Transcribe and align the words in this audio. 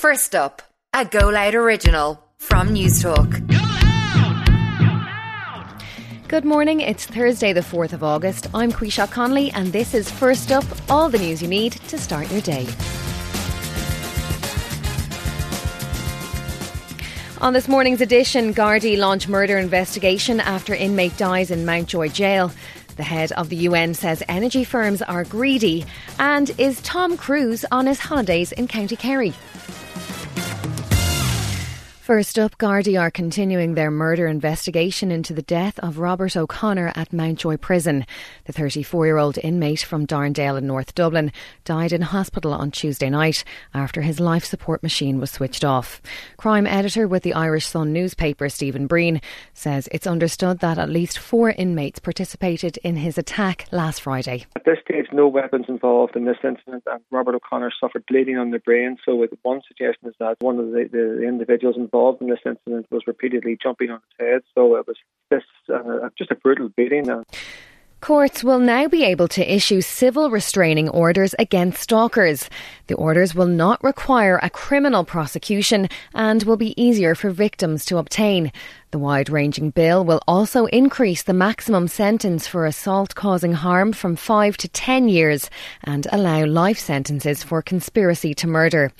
First 0.00 0.34
up, 0.34 0.60
a 0.92 1.06
Go 1.06 1.30
Loud 1.30 1.54
original 1.54 2.22
from 2.36 2.74
News 2.74 3.02
Newstalk. 3.02 3.48
Good 6.28 6.44
morning, 6.44 6.82
it's 6.82 7.06
Thursday, 7.06 7.54
the 7.54 7.62
4th 7.62 7.94
of 7.94 8.04
August. 8.04 8.46
I'm 8.52 8.70
Quisha 8.70 9.10
Conley, 9.10 9.50
and 9.52 9.72
this 9.72 9.94
is 9.94 10.10
First 10.10 10.52
Up 10.52 10.64
all 10.90 11.08
the 11.08 11.16
news 11.16 11.40
you 11.40 11.48
need 11.48 11.72
to 11.72 11.96
start 11.96 12.30
your 12.30 12.42
day. 12.42 12.66
On 17.40 17.54
this 17.54 17.66
morning's 17.66 18.02
edition, 18.02 18.52
Gardaí 18.52 18.98
launch 18.98 19.28
murder 19.28 19.56
investigation 19.56 20.40
after 20.40 20.74
inmate 20.74 21.16
dies 21.16 21.50
in 21.50 21.64
Mountjoy 21.64 22.08
jail. 22.08 22.52
The 22.96 23.02
head 23.02 23.32
of 23.32 23.48
the 23.48 23.56
UN 23.56 23.94
says 23.94 24.22
energy 24.28 24.64
firms 24.64 25.00
are 25.00 25.24
greedy. 25.24 25.86
And 26.18 26.50
is 26.58 26.82
Tom 26.82 27.16
Cruise 27.16 27.64
on 27.72 27.86
his 27.86 27.98
holidays 27.98 28.52
in 28.52 28.68
County 28.68 28.96
Kerry? 28.96 29.32
First 32.06 32.38
up, 32.38 32.56
Gardaí 32.56 33.00
are 33.00 33.10
continuing 33.10 33.74
their 33.74 33.90
murder 33.90 34.28
investigation 34.28 35.10
into 35.10 35.32
the 35.32 35.42
death 35.42 35.76
of 35.80 35.98
Robert 35.98 36.36
O'Connor 36.36 36.92
at 36.94 37.12
Mountjoy 37.12 37.56
Prison. 37.56 38.06
The 38.44 38.52
34 38.52 39.06
year 39.06 39.16
old 39.16 39.38
inmate 39.42 39.80
from 39.80 40.06
Darndale 40.06 40.56
in 40.56 40.68
North 40.68 40.94
Dublin 40.94 41.32
died 41.64 41.92
in 41.92 42.02
hospital 42.02 42.52
on 42.52 42.70
Tuesday 42.70 43.10
night 43.10 43.42
after 43.74 44.02
his 44.02 44.20
life 44.20 44.44
support 44.44 44.84
machine 44.84 45.18
was 45.18 45.32
switched 45.32 45.64
off. 45.64 46.00
Crime 46.36 46.64
editor 46.68 47.08
with 47.08 47.24
the 47.24 47.34
Irish 47.34 47.66
Sun 47.66 47.92
newspaper, 47.92 48.48
Stephen 48.48 48.86
Breen, 48.86 49.20
says 49.52 49.88
it's 49.90 50.06
understood 50.06 50.60
that 50.60 50.78
at 50.78 50.88
least 50.88 51.18
four 51.18 51.50
inmates 51.50 51.98
participated 51.98 52.78
in 52.84 52.94
his 52.94 53.18
attack 53.18 53.66
last 53.72 54.02
Friday. 54.02 54.46
At 54.54 54.64
this 54.64 54.78
stage, 54.84 55.05
no 55.12 55.28
weapons 55.28 55.66
involved 55.68 56.16
in 56.16 56.24
this 56.24 56.38
incident, 56.42 56.84
and 56.86 57.00
Robert 57.10 57.34
O'Connor 57.34 57.72
suffered 57.80 58.04
bleeding 58.06 58.38
on 58.38 58.50
the 58.50 58.58
brain. 58.58 58.96
So, 59.04 59.14
with 59.14 59.30
one 59.42 59.60
suggestion 59.66 60.08
is 60.08 60.14
that 60.18 60.36
one 60.40 60.58
of 60.58 60.70
the, 60.70 60.88
the 60.90 61.22
individuals 61.22 61.76
involved 61.76 62.20
in 62.22 62.28
this 62.28 62.40
incident 62.44 62.86
was 62.90 63.02
repeatedly 63.06 63.58
jumping 63.60 63.90
on 63.90 64.00
his 64.18 64.26
head. 64.26 64.42
So 64.54 64.76
it 64.76 64.86
was 64.86 64.96
this 65.30 65.42
uh, 65.72 66.08
just 66.16 66.30
a 66.30 66.34
brutal 66.34 66.68
beating. 66.76 67.08
Courts 68.06 68.44
will 68.44 68.60
now 68.60 68.86
be 68.86 69.02
able 69.02 69.26
to 69.26 69.52
issue 69.52 69.80
civil 69.80 70.30
restraining 70.30 70.88
orders 70.88 71.34
against 71.40 71.82
stalkers. 71.82 72.48
The 72.86 72.94
orders 72.94 73.34
will 73.34 73.48
not 73.48 73.82
require 73.82 74.38
a 74.40 74.48
criminal 74.48 75.02
prosecution 75.02 75.88
and 76.14 76.40
will 76.44 76.56
be 76.56 76.80
easier 76.80 77.16
for 77.16 77.30
victims 77.30 77.84
to 77.86 77.98
obtain. 77.98 78.52
The 78.92 79.00
wide 79.00 79.28
ranging 79.28 79.70
bill 79.70 80.04
will 80.04 80.22
also 80.28 80.66
increase 80.66 81.24
the 81.24 81.32
maximum 81.32 81.88
sentence 81.88 82.46
for 82.46 82.64
assault 82.64 83.16
causing 83.16 83.54
harm 83.54 83.92
from 83.92 84.14
five 84.14 84.56
to 84.58 84.68
ten 84.68 85.08
years 85.08 85.50
and 85.82 86.06
allow 86.12 86.44
life 86.44 86.78
sentences 86.78 87.42
for 87.42 87.60
conspiracy 87.60 88.34
to 88.34 88.46
murder. 88.46 88.92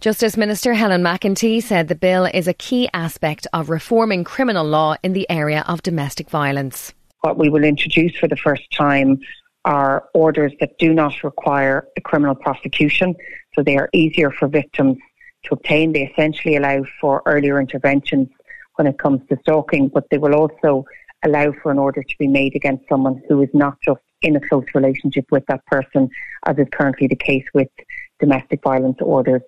Justice 0.00 0.38
Minister 0.38 0.72
Helen 0.72 1.02
McEntee 1.02 1.62
said 1.62 1.88
the 1.88 1.94
bill 1.94 2.24
is 2.24 2.48
a 2.48 2.54
key 2.54 2.88
aspect 2.94 3.46
of 3.52 3.68
reforming 3.68 4.24
criminal 4.24 4.64
law 4.64 4.96
in 5.02 5.12
the 5.12 5.30
area 5.30 5.66
of 5.68 5.82
domestic 5.82 6.30
violence 6.30 6.94
what 7.24 7.38
we 7.38 7.48
will 7.48 7.64
introduce 7.64 8.14
for 8.16 8.28
the 8.28 8.36
first 8.36 8.70
time 8.70 9.18
are 9.64 10.04
orders 10.12 10.52
that 10.60 10.76
do 10.78 10.92
not 10.92 11.24
require 11.24 11.88
a 11.96 12.00
criminal 12.02 12.34
prosecution, 12.34 13.14
so 13.54 13.62
they 13.62 13.78
are 13.78 13.88
easier 13.94 14.30
for 14.30 14.46
victims 14.46 14.98
to 15.44 15.54
obtain. 15.54 15.92
They 15.92 16.06
essentially 16.12 16.56
allow 16.56 16.84
for 17.00 17.22
earlier 17.24 17.58
interventions 17.58 18.28
when 18.76 18.86
it 18.86 18.98
comes 18.98 19.26
to 19.30 19.38
stalking, 19.40 19.88
but 19.88 20.04
they 20.10 20.18
will 20.18 20.34
also 20.34 20.84
allow 21.24 21.54
for 21.62 21.72
an 21.72 21.78
order 21.78 22.02
to 22.02 22.14
be 22.18 22.28
made 22.28 22.54
against 22.54 22.86
someone 22.90 23.22
who 23.26 23.40
is 23.40 23.48
not 23.54 23.78
just 23.82 24.02
in 24.20 24.36
a 24.36 24.40
close 24.46 24.66
relationship 24.74 25.24
with 25.30 25.46
that 25.46 25.64
person, 25.64 26.10
as 26.44 26.58
is 26.58 26.66
currently 26.72 27.06
the 27.06 27.16
case 27.16 27.46
with 27.54 27.68
domestic 28.20 28.62
violence 28.62 28.98
orders. 29.00 29.40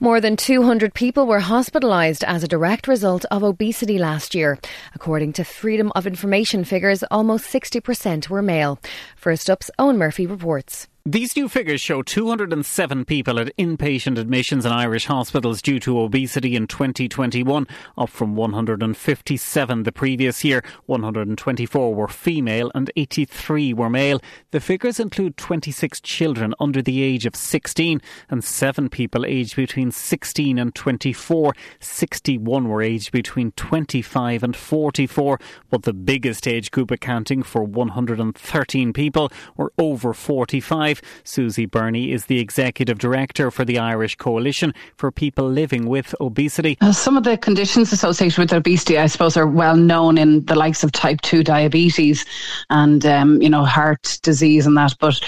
More 0.00 0.20
than 0.20 0.36
200 0.36 0.92
people 0.92 1.24
were 1.24 1.40
hospitalised 1.40 2.24
as 2.24 2.42
a 2.42 2.48
direct 2.48 2.88
result 2.88 3.24
of 3.30 3.44
obesity 3.44 3.96
last 3.96 4.34
year. 4.34 4.58
According 4.92 5.34
to 5.34 5.44
Freedom 5.44 5.92
of 5.94 6.04
Information 6.04 6.64
figures, 6.64 7.04
almost 7.12 7.52
60% 7.52 8.28
were 8.28 8.42
male. 8.42 8.80
First 9.16 9.48
up's 9.48 9.70
Owen 9.78 9.96
Murphy 9.96 10.26
reports. 10.26 10.88
These 11.06 11.36
new 11.36 11.50
figures 11.50 11.82
show 11.82 12.00
207 12.00 13.04
people 13.04 13.38
at 13.38 13.54
inpatient 13.58 14.16
admissions 14.16 14.64
in 14.64 14.72
Irish 14.72 15.04
hospitals 15.04 15.60
due 15.60 15.78
to 15.80 16.00
obesity 16.00 16.56
in 16.56 16.66
2021, 16.66 17.66
up 17.98 18.08
from 18.08 18.36
157 18.36 19.82
the 19.82 19.92
previous 19.92 20.42
year. 20.44 20.64
124 20.86 21.94
were 21.94 22.08
female 22.08 22.72
and 22.74 22.90
83 22.96 23.74
were 23.74 23.90
male. 23.90 24.18
The 24.50 24.60
figures 24.60 24.98
include 24.98 25.36
26 25.36 26.00
children 26.00 26.54
under 26.58 26.80
the 26.80 27.02
age 27.02 27.26
of 27.26 27.36
16 27.36 28.00
and 28.30 28.42
7 28.42 28.88
people 28.88 29.26
aged 29.26 29.56
between 29.56 29.90
16 29.90 30.58
and 30.58 30.74
24. 30.74 31.52
61 31.80 32.66
were 32.66 32.80
aged 32.80 33.12
between 33.12 33.52
25 33.52 34.42
and 34.42 34.56
44, 34.56 35.38
but 35.68 35.82
the 35.82 35.92
biggest 35.92 36.48
age 36.48 36.70
group 36.70 36.90
accounting 36.90 37.42
for 37.42 37.62
113 37.62 38.94
people 38.94 39.30
were 39.54 39.70
over 39.76 40.14
45. 40.14 40.93
Susie 41.24 41.66
Birney 41.66 42.12
is 42.12 42.26
the 42.26 42.38
executive 42.38 42.98
director 42.98 43.50
for 43.50 43.64
the 43.64 43.78
Irish 43.78 44.16
Coalition 44.16 44.74
for 44.96 45.10
People 45.10 45.48
Living 45.48 45.86
with 45.86 46.14
Obesity. 46.20 46.76
Uh, 46.80 46.92
some 46.92 47.16
of 47.16 47.24
the 47.24 47.36
conditions 47.36 47.92
associated 47.92 48.38
with 48.38 48.52
obesity, 48.52 48.98
I 48.98 49.06
suppose, 49.06 49.36
are 49.36 49.46
well 49.46 49.76
known 49.76 50.18
in 50.18 50.44
the 50.44 50.54
likes 50.54 50.84
of 50.84 50.92
type 50.92 51.20
2 51.22 51.44
diabetes 51.44 52.24
and, 52.70 53.04
um, 53.06 53.40
you 53.42 53.50
know, 53.50 53.64
heart 53.64 54.18
disease 54.22 54.66
and 54.66 54.76
that. 54.76 54.94
But 54.98 55.20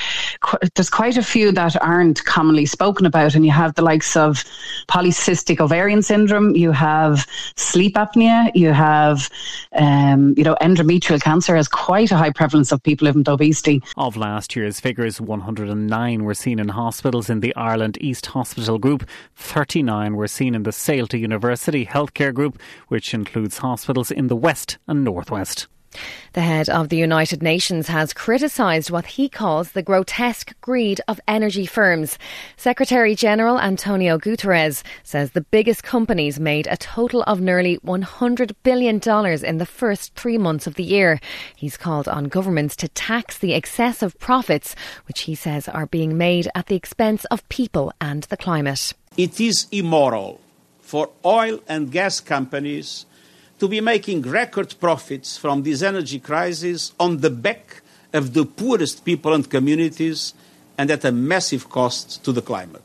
there's 0.75 0.91
quite 0.91 1.17
a 1.17 1.23
few 1.23 1.53
that 1.53 1.81
aren't 1.83 2.25
commonly 2.25 2.67
spoken 2.67 3.07
about. 3.07 3.35
And 3.35 3.45
you 3.45 3.53
have 3.53 3.75
the 3.75 3.83
likes 3.83 4.17
of 4.17 4.45
polycystic 4.89 5.61
ovarian 5.61 6.03
syndrome, 6.03 6.55
you 6.55 6.73
have 6.73 7.27
sleep 7.57 7.95
apnea, 7.95 8.51
you 8.55 8.73
have, 8.73 9.29
um, 9.73 10.35
you 10.37 10.45
know, 10.45 10.57
endometrial 10.61 11.21
cancer 11.21 11.57
has 11.57 11.69
quite 11.69 12.11
a 12.11 12.17
high 12.17 12.31
prevalence 12.31 12.73
of 12.73 12.83
people 12.83 13.07
living 13.07 13.21
with 13.21 13.29
obesity. 13.29 13.83
Of 13.97 14.17
last 14.17 14.57
year's 14.57 14.81
figures, 14.81 15.21
109 15.21 16.25
were 16.25 16.35
seen 16.35 16.59
in 16.59 16.69
hospitals 16.69 17.31
in 17.31 17.41
the 17.41 17.55
Ireland 17.57 17.99
East 18.01 18.27
Hospital 18.27 18.79
Group. 18.79 19.09
39 19.37 20.17
were 20.17 20.29
seen 20.29 20.55
in 20.55 20.63
the 20.63 20.71
Saolta 20.71 21.19
University 21.19 21.87
Healthcare 21.87 22.33
Group, 22.33 22.61
which 22.89 23.15
includes 23.15 23.59
hospitals 23.59 24.11
in 24.11 24.29
the 24.29 24.37
West 24.37 24.79
and 24.87 25.05
Northwest. 25.05 25.67
The 26.33 26.43
head 26.43 26.69
of 26.69 26.89
the 26.89 26.97
United 26.97 27.43
Nations 27.43 27.89
has 27.89 28.13
criticised 28.13 28.91
what 28.91 29.07
he 29.07 29.29
calls 29.29 29.73
the 29.73 29.83
grotesque 29.83 30.55
greed 30.61 31.01
of 31.09 31.21
energy 31.27 31.67
firms. 31.67 32.19
Secretary 32.57 33.15
General 33.15 33.61
Antonio 33.61 34.19
Guterres 34.19 34.83
says 35.03 35.31
the 35.31 35.41
biggest 35.41 35.83
companies 35.83 36.39
made 36.39 36.67
a 36.67 36.77
total 36.77 37.23
of 37.23 37.41
nearly 37.41 37.79
$100 37.79 38.55
billion 38.63 39.01
in 39.45 39.59
the 39.59 39.67
first 39.67 40.15
three 40.15 40.39
months 40.39 40.67
of 40.67 40.75
the 40.75 40.83
year. 40.83 41.21
He's 41.55 41.77
called 41.77 42.09
on 42.09 42.25
governments 42.25 42.77
to 42.77 42.89
tax 42.89 43.39
the 43.39 43.55
excessive 43.55 44.19
profits, 44.19 44.75
which 45.07 45.23
he 45.23 45.35
says 45.35 45.69
are 45.69 45.87
being 45.87 46.19
made 46.19 46.49
at 46.55 46.67
the 46.67 46.77
expense 46.77 47.25
of 47.27 47.49
people 47.49 47.93
and 48.01 48.25
the 48.25 48.37
climate. 48.37 48.93
It 49.17 49.41
is 49.41 49.67
immoral 49.73 50.41
for 50.81 51.11
oil 51.25 51.61
and 51.67 51.91
gas 51.91 52.21
companies 52.21 53.07
to 53.59 53.69
be 53.69 53.81
making 53.81 54.23
record 54.23 54.75
profits 54.81 55.37
from 55.37 55.63
this 55.63 55.83
energy 55.83 56.19
crisis 56.19 56.93
on 57.01 57.19
the 57.19 57.31
back 57.31 57.83
of 58.13 58.35
the 58.35 58.45
poorest 58.45 59.05
people 59.05 59.33
and 59.35 59.49
communities 59.51 60.35
and 60.79 60.91
at 60.91 61.05
a 61.05 61.13
massive 61.13 61.69
cost 61.69 62.23
to 62.25 62.33
the 62.33 62.43
climate. 62.43 62.83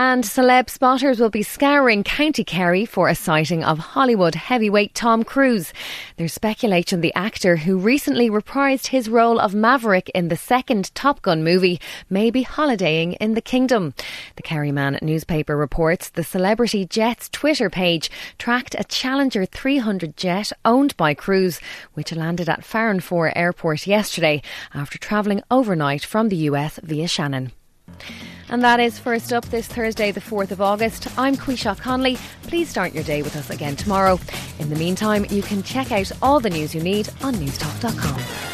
And 0.00 0.22
celeb 0.22 0.70
spotters 0.70 1.18
will 1.18 1.28
be 1.28 1.42
scouring 1.42 2.04
County 2.04 2.44
Kerry 2.44 2.84
for 2.84 3.08
a 3.08 3.16
sighting 3.16 3.64
of 3.64 3.80
Hollywood 3.80 4.36
heavyweight 4.36 4.94
Tom 4.94 5.24
Cruise. 5.24 5.72
There's 6.16 6.32
speculation 6.32 7.00
the 7.00 7.12
actor, 7.16 7.56
who 7.56 7.76
recently 7.76 8.30
reprised 8.30 8.86
his 8.86 9.08
role 9.08 9.40
of 9.40 9.56
Maverick 9.56 10.08
in 10.10 10.28
the 10.28 10.36
second 10.36 10.94
Top 10.94 11.20
Gun 11.20 11.42
movie, 11.42 11.80
may 12.08 12.30
be 12.30 12.44
holidaying 12.44 13.14
in 13.14 13.34
the 13.34 13.40
kingdom. 13.40 13.92
The 14.36 14.44
Kerryman 14.44 15.02
newspaper 15.02 15.56
reports 15.56 16.10
the 16.10 16.22
celebrity 16.22 16.86
jet's 16.86 17.28
Twitter 17.28 17.68
page 17.68 18.08
tracked 18.38 18.76
a 18.78 18.84
Challenger 18.84 19.46
300 19.46 20.16
jet 20.16 20.52
owned 20.64 20.96
by 20.96 21.12
Cruise, 21.12 21.58
which 21.94 22.14
landed 22.14 22.48
at 22.48 22.60
Farranfore 22.60 23.32
Airport 23.34 23.88
yesterday 23.88 24.42
after 24.72 24.96
travelling 24.96 25.42
overnight 25.50 26.04
from 26.04 26.28
the 26.28 26.36
US 26.36 26.78
via 26.84 27.08
Shannon. 27.08 27.50
And 28.50 28.64
that 28.64 28.80
is 28.80 28.98
first 28.98 29.32
up 29.32 29.44
this 29.46 29.66
Thursday, 29.66 30.10
the 30.10 30.20
4th 30.20 30.50
of 30.50 30.60
August. 30.60 31.06
I'm 31.18 31.36
Quisha 31.36 31.78
Conley. 31.78 32.16
Please 32.44 32.68
start 32.68 32.94
your 32.94 33.04
day 33.04 33.22
with 33.22 33.36
us 33.36 33.50
again 33.50 33.76
tomorrow. 33.76 34.18
In 34.58 34.70
the 34.70 34.76
meantime, 34.76 35.26
you 35.30 35.42
can 35.42 35.62
check 35.62 35.92
out 35.92 36.10
all 36.22 36.40
the 36.40 36.50
news 36.50 36.74
you 36.74 36.82
need 36.82 37.08
on 37.22 37.34
newstalk.com. 37.34 38.47